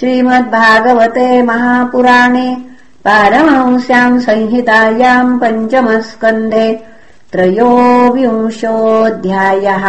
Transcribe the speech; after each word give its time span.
श्रीमद्भागवते 0.00 1.28
महापुराणे 1.42 2.48
पारमंस्याम् 3.04 4.20
संहितायाम् 4.26 5.38
पञ्चमस्कन्धे 5.40 6.68
त्रयोविंशोऽध्यायः। 7.32 9.84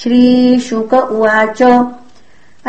श्रीशुक 0.00 0.92
उवाच 0.94 1.60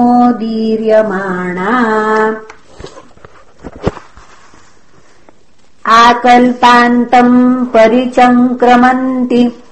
आकल्पान्तम् 5.87 7.67
परिचङ्क्रमन्ति। 7.67 9.63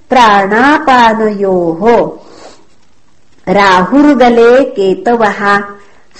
प्राणापानयोः। 0.09 2.11
राहुर्गले 3.49 4.65
केतवः। 4.65 5.63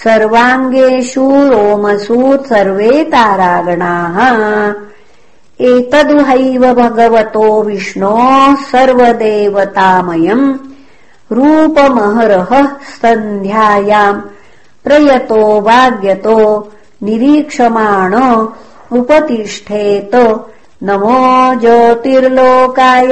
सर्वाङ्गेषु 0.03 1.21
रोमसु 1.21 2.47
सर्वे 2.47 3.03
तारागणाः। 3.03 4.73
एतदुहैव 5.61 6.73
भगवतो 6.73 7.61
विष्णोः 7.61 8.55
सर्वदेवतामयम्। 8.55 10.57
रूपमहरः 11.31 12.77
सन्ध्यायाम्। 12.77 14.21
प्रयतो 14.83 15.61
वाग्यतो 15.61 16.71
निरीक्षमाण 17.03 18.15
उपतिष्ठेत 18.97 20.45
नमो 20.87 21.19
ज्योतिर्लोकाय 21.59 23.11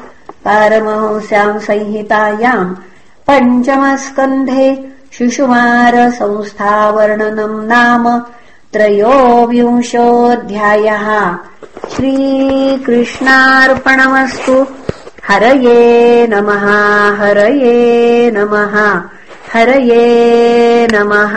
पारमहंस्याम् 0.46 1.60
संहितायाम् 1.60 2.76
पञ्चमस्कन्धे 3.28 4.94
शिशुमारसंस्थावर्णनम् 5.18 7.68
नाम 7.68 8.22
त्रयोविंशोऽध्यायः। 8.74 11.08
श्रीकृष्णार्पणमस्तु। 11.96 14.66
हरये 15.28 16.28
नमः 16.28 16.66
हरये 17.20 18.32
नमः 18.32 18.76
हरये 19.54 20.88
नमः 20.92 21.34